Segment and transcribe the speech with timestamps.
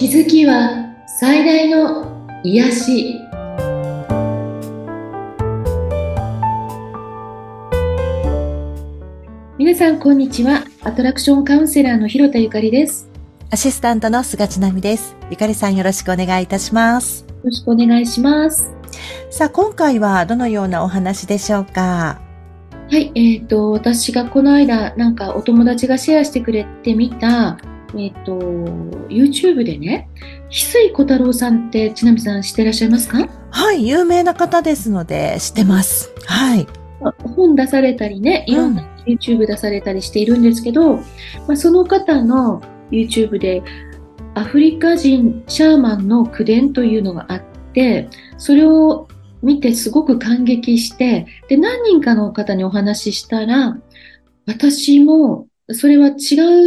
[0.00, 3.20] 気づきは最大の癒し。
[9.58, 10.64] 皆さんこんにちは。
[10.84, 13.10] アトラクションカウンセラーの広田ゆかりです。
[13.50, 15.14] アシスタントの菅千奈美です。
[15.30, 17.26] ゆかりさんよろしくお願いいたします。
[17.28, 18.72] よろしくお願いします。
[19.28, 22.22] さあ今回はどのようなお話でしょうか？
[22.90, 27.58] はいえっ、ー、と私がこの間なんかお友達がシェアしてくれてみた
[27.96, 28.38] えっ、ー、と
[29.08, 30.08] YouTube でね
[30.50, 33.28] 翡翠小太郎さんってちなみさん知ってらっしゃいますか？
[33.50, 36.12] はい有名な方ですので知ってます。
[36.26, 36.66] はい。
[37.34, 40.98] 本出されたりねいろんな YouTube 出されたりしているんですけど、うん、
[41.46, 43.62] まあ、その方の YouTube で
[44.34, 49.08] アフリカ人シャーマンの口伝というのがあってそれを
[49.42, 53.78] 見てすごく感激してで何人かの方にお話ししたら
[54.46, 56.14] 私もそれは違う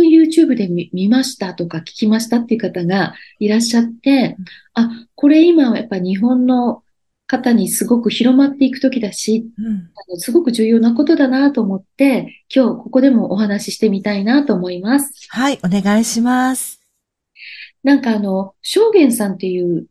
[0.04, 4.38] YouTube で見ましたとか聞きましたっていう方がいらっしゃって、
[4.74, 6.84] あ、これ今はやっぱ日本の
[7.28, 15.28] 方にすごく広まっていく時だし、うん、あのすごく重要なことだなと思って、今日ここでもお話ししてみたいなと思います。
[15.30, 16.82] はい、お願いします。
[17.84, 19.88] なんかあの、正元さんっていう、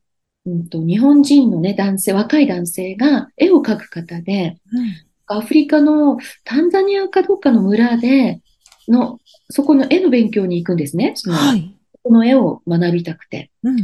[0.46, 8.40] うんと、日本人のね、男性、若い男性が絵を描く方で、うん、アフリカのタンザニアかどっかの村で、
[8.88, 9.18] の、
[9.50, 11.12] そこの絵の勉強に行くんですね。
[11.14, 13.50] その、はい、この絵を学びたくて。
[13.62, 13.76] うん、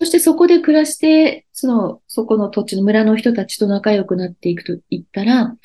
[0.00, 5.56] そしてそこで暮らして、その、そこの土地の村の人たちと仲良くなっていくと言ったら、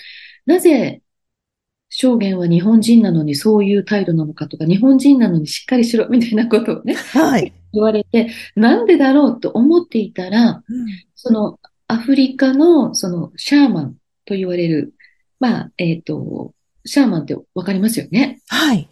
[0.46, 1.02] なぜ、
[1.90, 14.94] 証言は日本人なのにそういう態度なのかとか、日本人なのにしっかりしろみたいなことをね、はい、言われて、なんでだろうと思っていたら、うん、そのアフリカのそのシャーマンと言われる、
[15.40, 16.54] まあ、えっ、ー、と、
[16.88, 18.42] シャーマンってわかりますよね？
[18.48, 18.90] はい。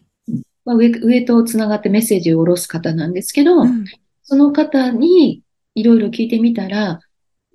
[0.65, 3.85] まあ、上上と繋がってメッセージを下ろす方なんですけど、うん、
[4.23, 5.41] その方に
[5.75, 6.99] いろいろ聞いてみたら、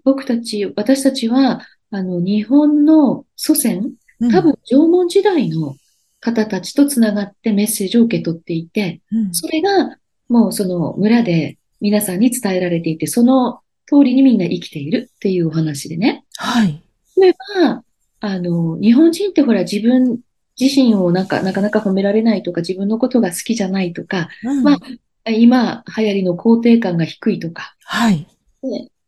[0.04, 3.92] 僕たち、私たちは、あの、日本の祖先、
[4.30, 5.74] 多分縄文時代の
[6.20, 9.96] 方たちと繋がってメッセージを受け取っていて、うん、それが
[10.28, 16.24] もうその村で皆さんに伝えられていて、その通りにみんな生きているっていうお話でね。
[16.36, 16.80] はい。
[17.16, 17.82] 例えば、
[18.20, 20.20] あの、日本人ってほら自分
[20.60, 24.78] 自身をなんか、なかなか褒められないとか、自分のことが好きじゃないとか、うん、ま
[25.24, 28.26] あ、今流行りの肯定感が低いとか、はい。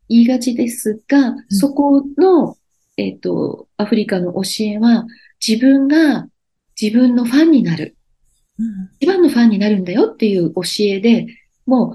[0.09, 2.57] 言いがちですが、うん、そこの、
[2.97, 5.07] えっ、ー、と、アフリカの教えは、
[5.47, 6.29] 自分が
[6.81, 7.97] 自分のファンになる。
[8.59, 11.27] うん、一番のファンになるんだよっていう教えで、
[11.67, 11.95] もう、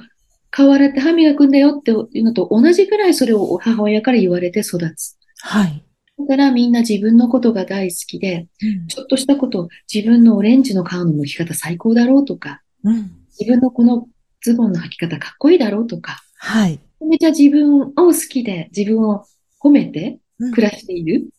[0.50, 5.18] 顔洗って歯磨くんだよっていうのと同じぐらいそれを母親から言われて育つ。
[5.40, 5.84] はい。
[6.20, 14.08] だからみんな自分のことが大好きで、うん、ちょっとしたこと、自分のオレンジの皮の剥き方最高だろうとか、うん、自分のこの
[14.42, 16.80] ズボンの履き方かっこいいだろうとか、はい。
[17.08, 19.26] めちゃ自分を好きで自分を
[19.62, 20.20] 褒めて
[20.54, 21.16] 暮らしている。
[21.16, 21.30] うん、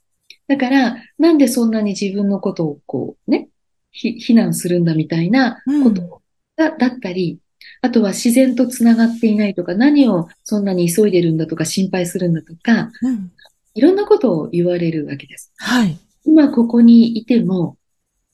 [0.46, 3.48] だから、なんでそんなに自分のことをこうね、
[3.90, 6.22] 非難するんだみたいなこと
[6.56, 7.38] が、だったり、
[7.80, 13.32] あとは自然と繋がっていないとか、何をそんなに急いでるんだとか心配するんだとか、うん、
[13.74, 15.52] いろんなことを言われるわけです。
[15.58, 15.98] はい。
[16.24, 17.76] 今ここにいても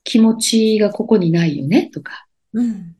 [0.04, 2.26] 気持ちがここにないよねとか。
[2.52, 2.66] うん。
[2.66, 2.94] うん、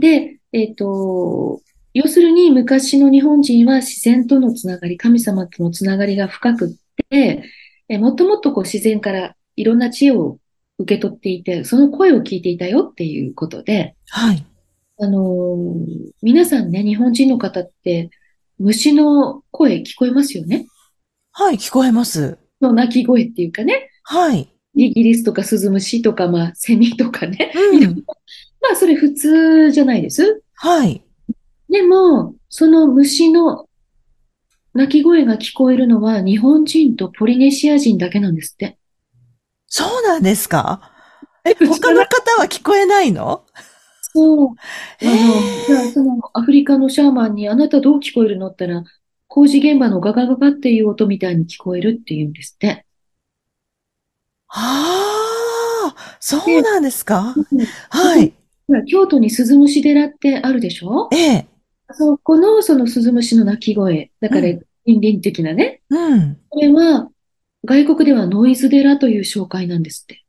[0.00, 1.60] で、えっ、ー、と、
[1.92, 6.70] 要するに昔の日本人は自然とのつながり、神様とのつながりが深くっ
[7.08, 7.44] て、
[7.88, 10.38] えもっともっとこう自然からいろんな知恵を
[10.78, 14.44] 受け取っていて、その声を聞いていたよっていうことで、はい。
[14.98, 18.10] あのー、皆さんね、日本人の方って
[18.58, 20.66] 虫の声聞こえますよね？
[21.40, 22.36] はい、聞こえます。
[22.60, 23.88] の鳴き声っていうかね。
[24.02, 24.52] はい。
[24.74, 27.50] イギリスとかスズムシとか、まあ、セミとかね。
[27.72, 27.94] うん、
[28.60, 30.42] まあ、それ普通じゃないです。
[30.56, 31.02] はい。
[31.70, 33.64] でも、その虫の
[34.74, 38.76] 鳴き声が聞こえるのは日本人とポリネシア人だけなんですって。
[39.66, 40.92] そうなんですか？
[41.46, 43.46] え、 他の方は聞こえないの？
[44.12, 44.48] そう。
[44.48, 48.84] あの、じゃあそのアフリカのシャーマンにあなたどう聞こえるのったら、
[49.32, 52.84] 工事現場のガガガガっていう音みたいに聞こえるっていうんですって。
[54.48, 57.36] はあ、そうなんですか？
[57.90, 58.34] はい。
[58.88, 61.08] 京都に鈴虫寺ってあるでしょ？
[61.12, 61.46] ええ。
[61.92, 64.10] そこのその鈴虫の鳴き声。
[64.20, 64.48] だから、
[64.84, 65.80] 倫理的なね。
[65.90, 66.36] うん。
[66.48, 67.08] これは、
[67.64, 70.24] 外国ではノイズ寺という紹介なんですって。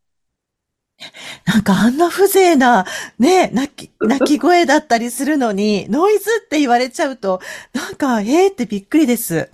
[1.45, 2.85] なんかあんな風情な、
[3.19, 7.41] ね、泣き、 泣き声だったりするのに、ノイズって言われちゃうと、
[7.73, 9.49] なんか、ええー、ってびっくりです。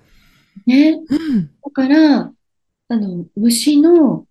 [0.66, 1.00] ね。
[1.10, 1.50] うん。
[1.64, 2.32] だから、
[2.90, 4.26] あの、虫の、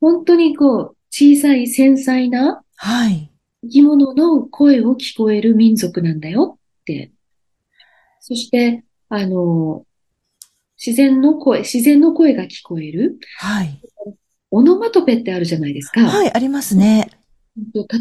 [0.00, 3.30] 本当にこう、小さい繊細な、はい。
[3.62, 6.60] 生き物の声を聞こえる民族なんだよっ。
[8.20, 9.84] そして、あの、
[10.76, 13.18] 自然の声、自然の声が聞こえる。
[13.38, 13.80] はい。
[14.50, 16.02] オノマトペってあるじゃないですか。
[16.02, 17.10] はい、ありますね。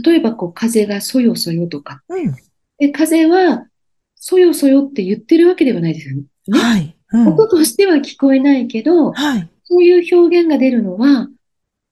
[0.03, 2.01] 例えば、こう、風がそよそよとか。
[2.09, 2.35] うん。
[2.77, 3.65] で、風は、
[4.15, 6.23] そよそよって言ってるわけではないですよね。
[6.51, 6.95] はい。
[7.11, 7.27] うん。
[7.33, 9.49] 音としては聞こえないけど、はい。
[9.63, 11.27] そういう表現が出るのは、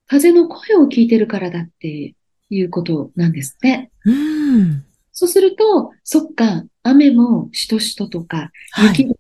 [0.07, 2.15] 風の声を聞いてるからだって
[2.49, 3.91] いうことなんですね。
[4.05, 4.85] うん。
[5.11, 9.15] そうすると、そっか、雨もしとしととか、はい雪も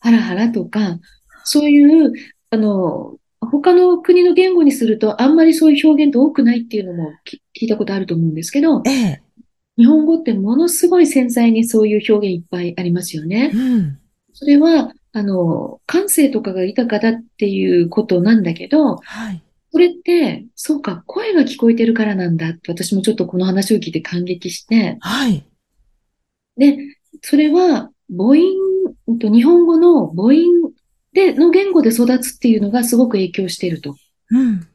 [0.00, 0.98] ハラハラとか、
[1.44, 2.12] そういう、
[2.50, 3.16] あの、
[3.50, 9.22] 他の国の言語にすると、あんまりそういう表現って多くないっていうのもき聞いたことあると思うんですけど、ええ。
[9.76, 13.50] 日本語ってものすごい繊細にそういう表現いっぱいありますよね。
[13.52, 13.98] うん。
[14.32, 19.42] それは、あの、感性とかが豊かだっていうことなんだけど、はい。
[19.72, 25.44] それって、そうか、声が聞こえてるからなんだって私もちょっとこの話を聞いて感激して、はい。
[26.56, 26.78] で、
[27.22, 28.38] それは母音、
[29.06, 30.71] 日本語の母音
[31.12, 33.96] で、の言語で育つっていうのがすごく影響していると。
[34.30, 34.66] うん。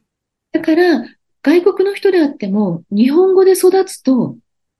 [0.52, 1.04] だから、
[1.42, 4.36] 外国の人であっても、日本語で育つと、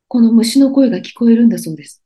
[0.09, 2.03] この虫の声が聞こえるんだそうです。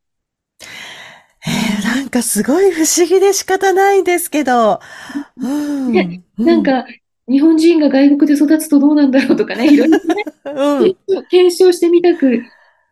[1.44, 4.81] えー、なんかすごい不思議で仕方ないんですけど。
[5.37, 5.93] うん。
[5.93, 6.87] ねなんか、
[7.28, 10.96] 日本人が外国で育つとどうなんだろうとかね、 いろいろね、うん。
[11.31, 12.43] 検証してみたく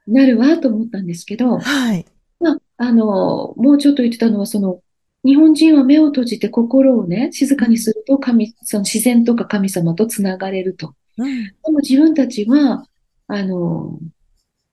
[0.06, 2.06] なるわと思ったんですけど、はい。
[2.38, 4.80] まあ、あの、もうちょっと言ってたのは、その、
[5.24, 10.94] 日本人は目を閉じて心をね、静かにすると神、その自然とか神様とつながれると。
[11.18, 11.44] うん。
[11.44, 12.86] でも自分たちは、
[13.26, 13.98] あの、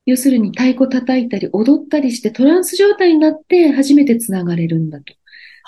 [0.05, 5.13] 要するに太鼓叩いたり踊ったりしてトランス状態になって初めてつながれるんだと。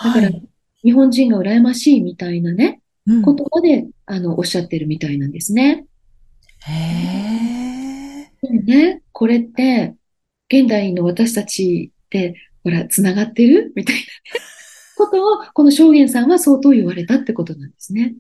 [0.04, 0.48] だからはい。
[0.82, 5.86] 日本人が羨ましいみたいなね、うん言葉で、あの、おっしゃってるみたいなんですね。
[6.66, 8.32] へえ。
[8.42, 9.96] でもね、これって、
[10.48, 13.74] 現代の私たちって、ほら、つながってる？
[13.76, 14.06] みたいなね、
[15.00, 18.16] ことを、この証言さんは相当言われたってことなんですね。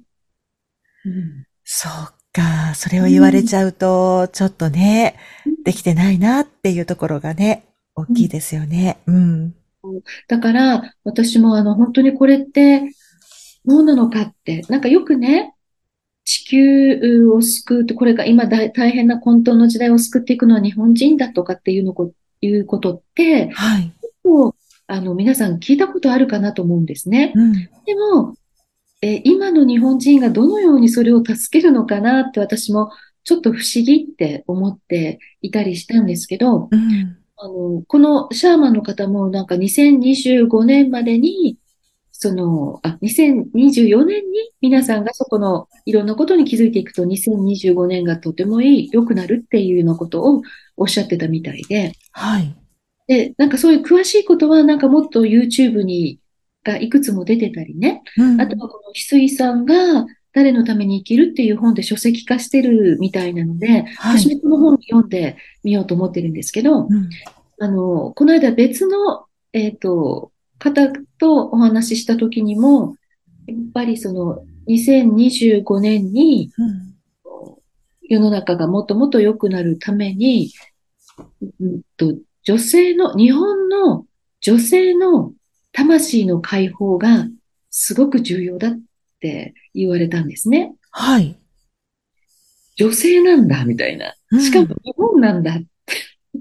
[1.05, 1.45] うん。
[1.63, 1.91] そう
[2.33, 2.73] か。
[2.73, 5.17] それを言われちゃうと、ちょっとね、
[5.63, 7.65] できてないなっていうところがね、
[7.95, 8.97] 大きいですよね。
[9.05, 9.55] うん。
[10.27, 12.81] だから、私もあの、本当にこれって、
[13.65, 15.53] どうなのかって、なんかよくね、
[16.23, 23.91] 地球を救うって、これが今大大変な混沌の時代を救っていくのは日本人だとかっていうのこ、いうことって、はい。
[24.23, 24.55] こう
[24.89, 27.31] あの、皆さん聞いたことあるかなと思うんですね。
[27.35, 27.53] うん。
[27.53, 28.35] でも、
[29.01, 32.91] えー今の日本人がどのようにそれを助けるのかなって私も
[33.23, 37.17] ちょっと不思議って思っていたりしたんですけど、うん。
[37.37, 41.57] あの、このシャーマンの方もなんか2025年までに、
[42.11, 50.41] その、あ、2024年に皆さんがそこのいろんなことに気づいていくと2025年がとてもいい、良くなるっていうようなことを
[50.75, 52.58] おっしゃってたみたいで、はい。
[53.09, 56.19] で、なんかそういう詳しいことはなんかもっと YouTube に、
[56.63, 67.09] がいくつも出てたりね、うんあとはこの翡翠さんが誰のために生きるっていう本で書籍化してるみたいなので、はい私もこの本読んでみようと思ってるんですけど、うん。
[67.61, 72.95] あの、この間別の、えっと、方とお話しした時にも、
[73.47, 76.89] やっぱりその2025年にうん。
[78.03, 80.51] 世の中がもっともっと良くなるために、
[81.59, 84.05] うんと、女性の、日本の
[84.41, 85.33] 女性の
[85.71, 87.27] 魂の解放が
[87.69, 88.79] すごく重要だっ
[89.19, 90.73] て言われたんですね。
[90.91, 91.37] はい。
[92.75, 94.13] 女性なんだ、みたいな。
[94.31, 95.59] うんしかも日本なんだ。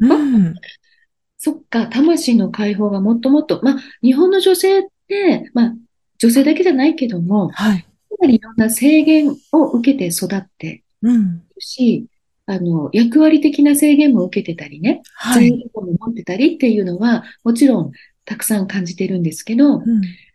[0.00, 0.54] うん。
[1.38, 5.76] そっか、魂の解放がもっともっと、まあ、日本の女性って、まあ、
[6.18, 7.82] 女性だけじゃないけども、はい。
[7.82, 7.88] か
[8.20, 11.42] なりいろんな制限を受けて育ってうん。
[11.50, 12.06] いるし、
[12.48, 15.50] あの、役割的な制限も受けてたりね、はい。
[15.50, 17.92] 罪悪感も持ってたりっていうのは、もちろん
[18.24, 19.84] たくさん感じてるんですけど、うん。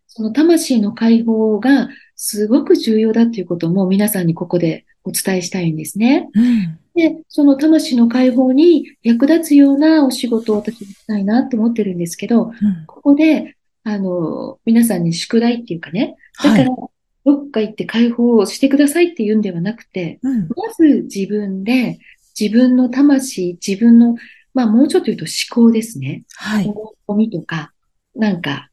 [0.07, 6.29] その魂の解放がすごく重要だっていうことも皆さんにここでお伝えしたいんですね。
[6.35, 6.77] うん。
[6.93, 12.53] で、その魂の解放に役立つようなお仕事を私はしたいなと思ってるんですけど、うん。
[12.85, 16.92] ここで、あの、皆さんに宿題っていうかね、だから、はい。
[17.25, 20.49] どっか行って解放をしてくださいっていうんではなくて、うん。
[20.55, 21.99] まず自分で、
[22.39, 24.15] 自分の魂、自分の、
[24.53, 26.23] まあもうちょっと言うと思考ですね。
[26.35, 26.65] はい。
[26.67, 27.73] 思い込みとか、
[28.15, 28.69] なんか、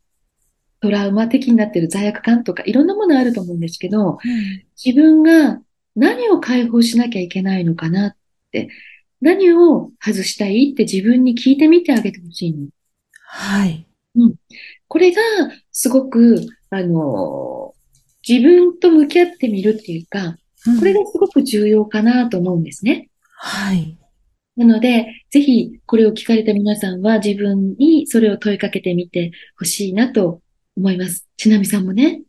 [0.81, 4.19] トラウマ的になってる罪悪感とか、いろんなものあると思うんですけど、
[4.83, 5.61] 自分が
[5.95, 8.17] 何を解放しなきゃいけないのかなっ
[8.51, 8.71] て、
[9.21, 12.69] 何を外したいって自分に聞いてみてあげてほしいの。
[13.27, 13.87] はい。
[14.89, 15.21] これが
[15.71, 17.60] すごく、あの、
[18.31, 20.37] 自分と向き合ってみるっていうか、
[20.79, 23.09] これがすごく重要かなと思うんですね。
[23.23, 23.99] はい。
[24.57, 30.43] なので、ぜひこれを聞かれた皆さんは自分にそれを問いかけてみてほしいなと
[30.77, 31.27] 思います。
[31.37, 32.23] ちなみさんもね。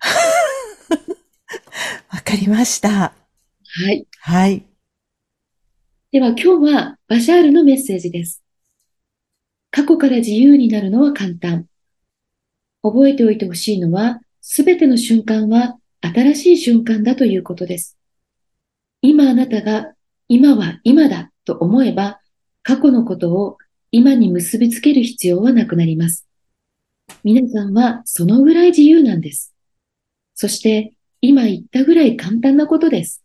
[2.12, 2.90] わかりました。
[2.90, 3.14] は
[3.90, 4.06] い。
[4.18, 4.66] はい。
[6.10, 8.42] では今日はバシャールのメッセージです。
[9.70, 11.66] 過去から自由になるのは簡単。
[12.82, 17.96] 覚えておいてほしいのは、すべての瞬間は新しい瞬間だということです。
[19.00, 19.94] 今あなたが
[20.28, 22.20] 今は今だと思えば、
[22.62, 23.56] 過去のことを
[23.92, 26.26] 今に結びつける必要はなくなります。
[27.22, 29.54] 皆さんはそのぐらい自由なんです。
[30.34, 33.22] そして今言ったぐらい簡単なことです。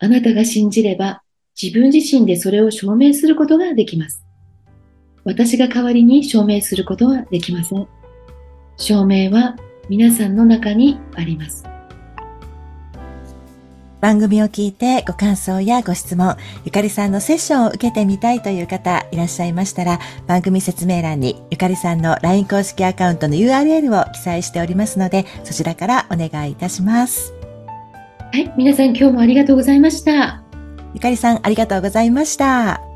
[0.00, 1.22] あなたが信じれば
[1.60, 4.24] 自分自身でそれを証明することができます。
[5.22, 7.86] 私が代わりに証明することはできません。
[8.78, 9.56] 証明は
[9.88, 11.64] 皆さんの中にあります。
[14.00, 27.34] 番組を聞いてご感想やご質問、ゆかりさんのセッションを受けてみたいという方いらっしゃいましたら、番組説明欄にゆかりさんの LINE 公式アカウントの URL を記載しておりますので、そちらからお願いいたします。
[28.32, 30.42] はい、皆さん今日もありがとうございました。
[30.94, 32.87] ゆかりさんありがとうございました。